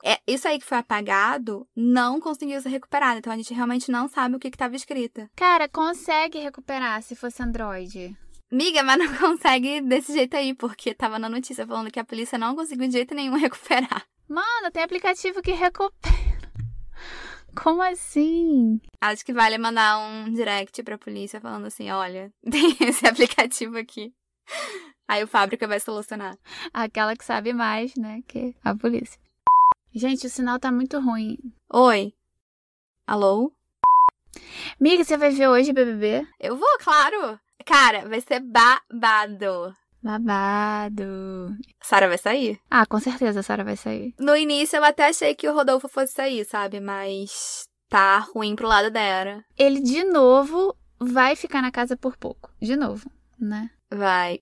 [0.04, 3.18] É, isso aí que foi apagado não conseguiu ser recuperado.
[3.18, 5.28] Então a gente realmente não sabe o que estava escrito.
[5.36, 8.16] Cara, consegue recuperar se fosse Android.
[8.50, 12.36] Miga, mas não consegue desse jeito aí, porque tava na notícia falando que a polícia
[12.36, 14.04] não conseguiu de jeito nenhum recuperar.
[14.28, 16.12] Mano, tem aplicativo que recupera.
[17.54, 18.80] Como assim?
[19.00, 24.12] Acho que vale mandar um direct pra polícia falando assim: olha, tem esse aplicativo aqui.
[25.06, 26.36] Aí o fábrica vai solucionar.
[26.72, 29.20] Aquela que sabe mais, né, que a polícia.
[29.94, 31.36] Gente, o sinal tá muito ruim.
[31.70, 32.14] Oi.
[33.06, 33.52] Alô?
[34.80, 36.26] Miga, você vai ver hoje BBB?
[36.40, 37.38] Eu vou, claro.
[37.66, 39.74] Cara, vai ser babado.
[40.02, 41.54] Babado.
[41.82, 42.58] Sara vai sair?
[42.70, 44.14] Ah, com certeza a Sara vai sair.
[44.18, 46.80] No início eu até achei que o Rodolfo fosse sair, sabe?
[46.80, 49.44] Mas tá ruim pro lado dela.
[49.58, 52.50] Ele de novo vai ficar na casa por pouco.
[52.60, 53.70] De novo, né?
[53.92, 54.40] Vai.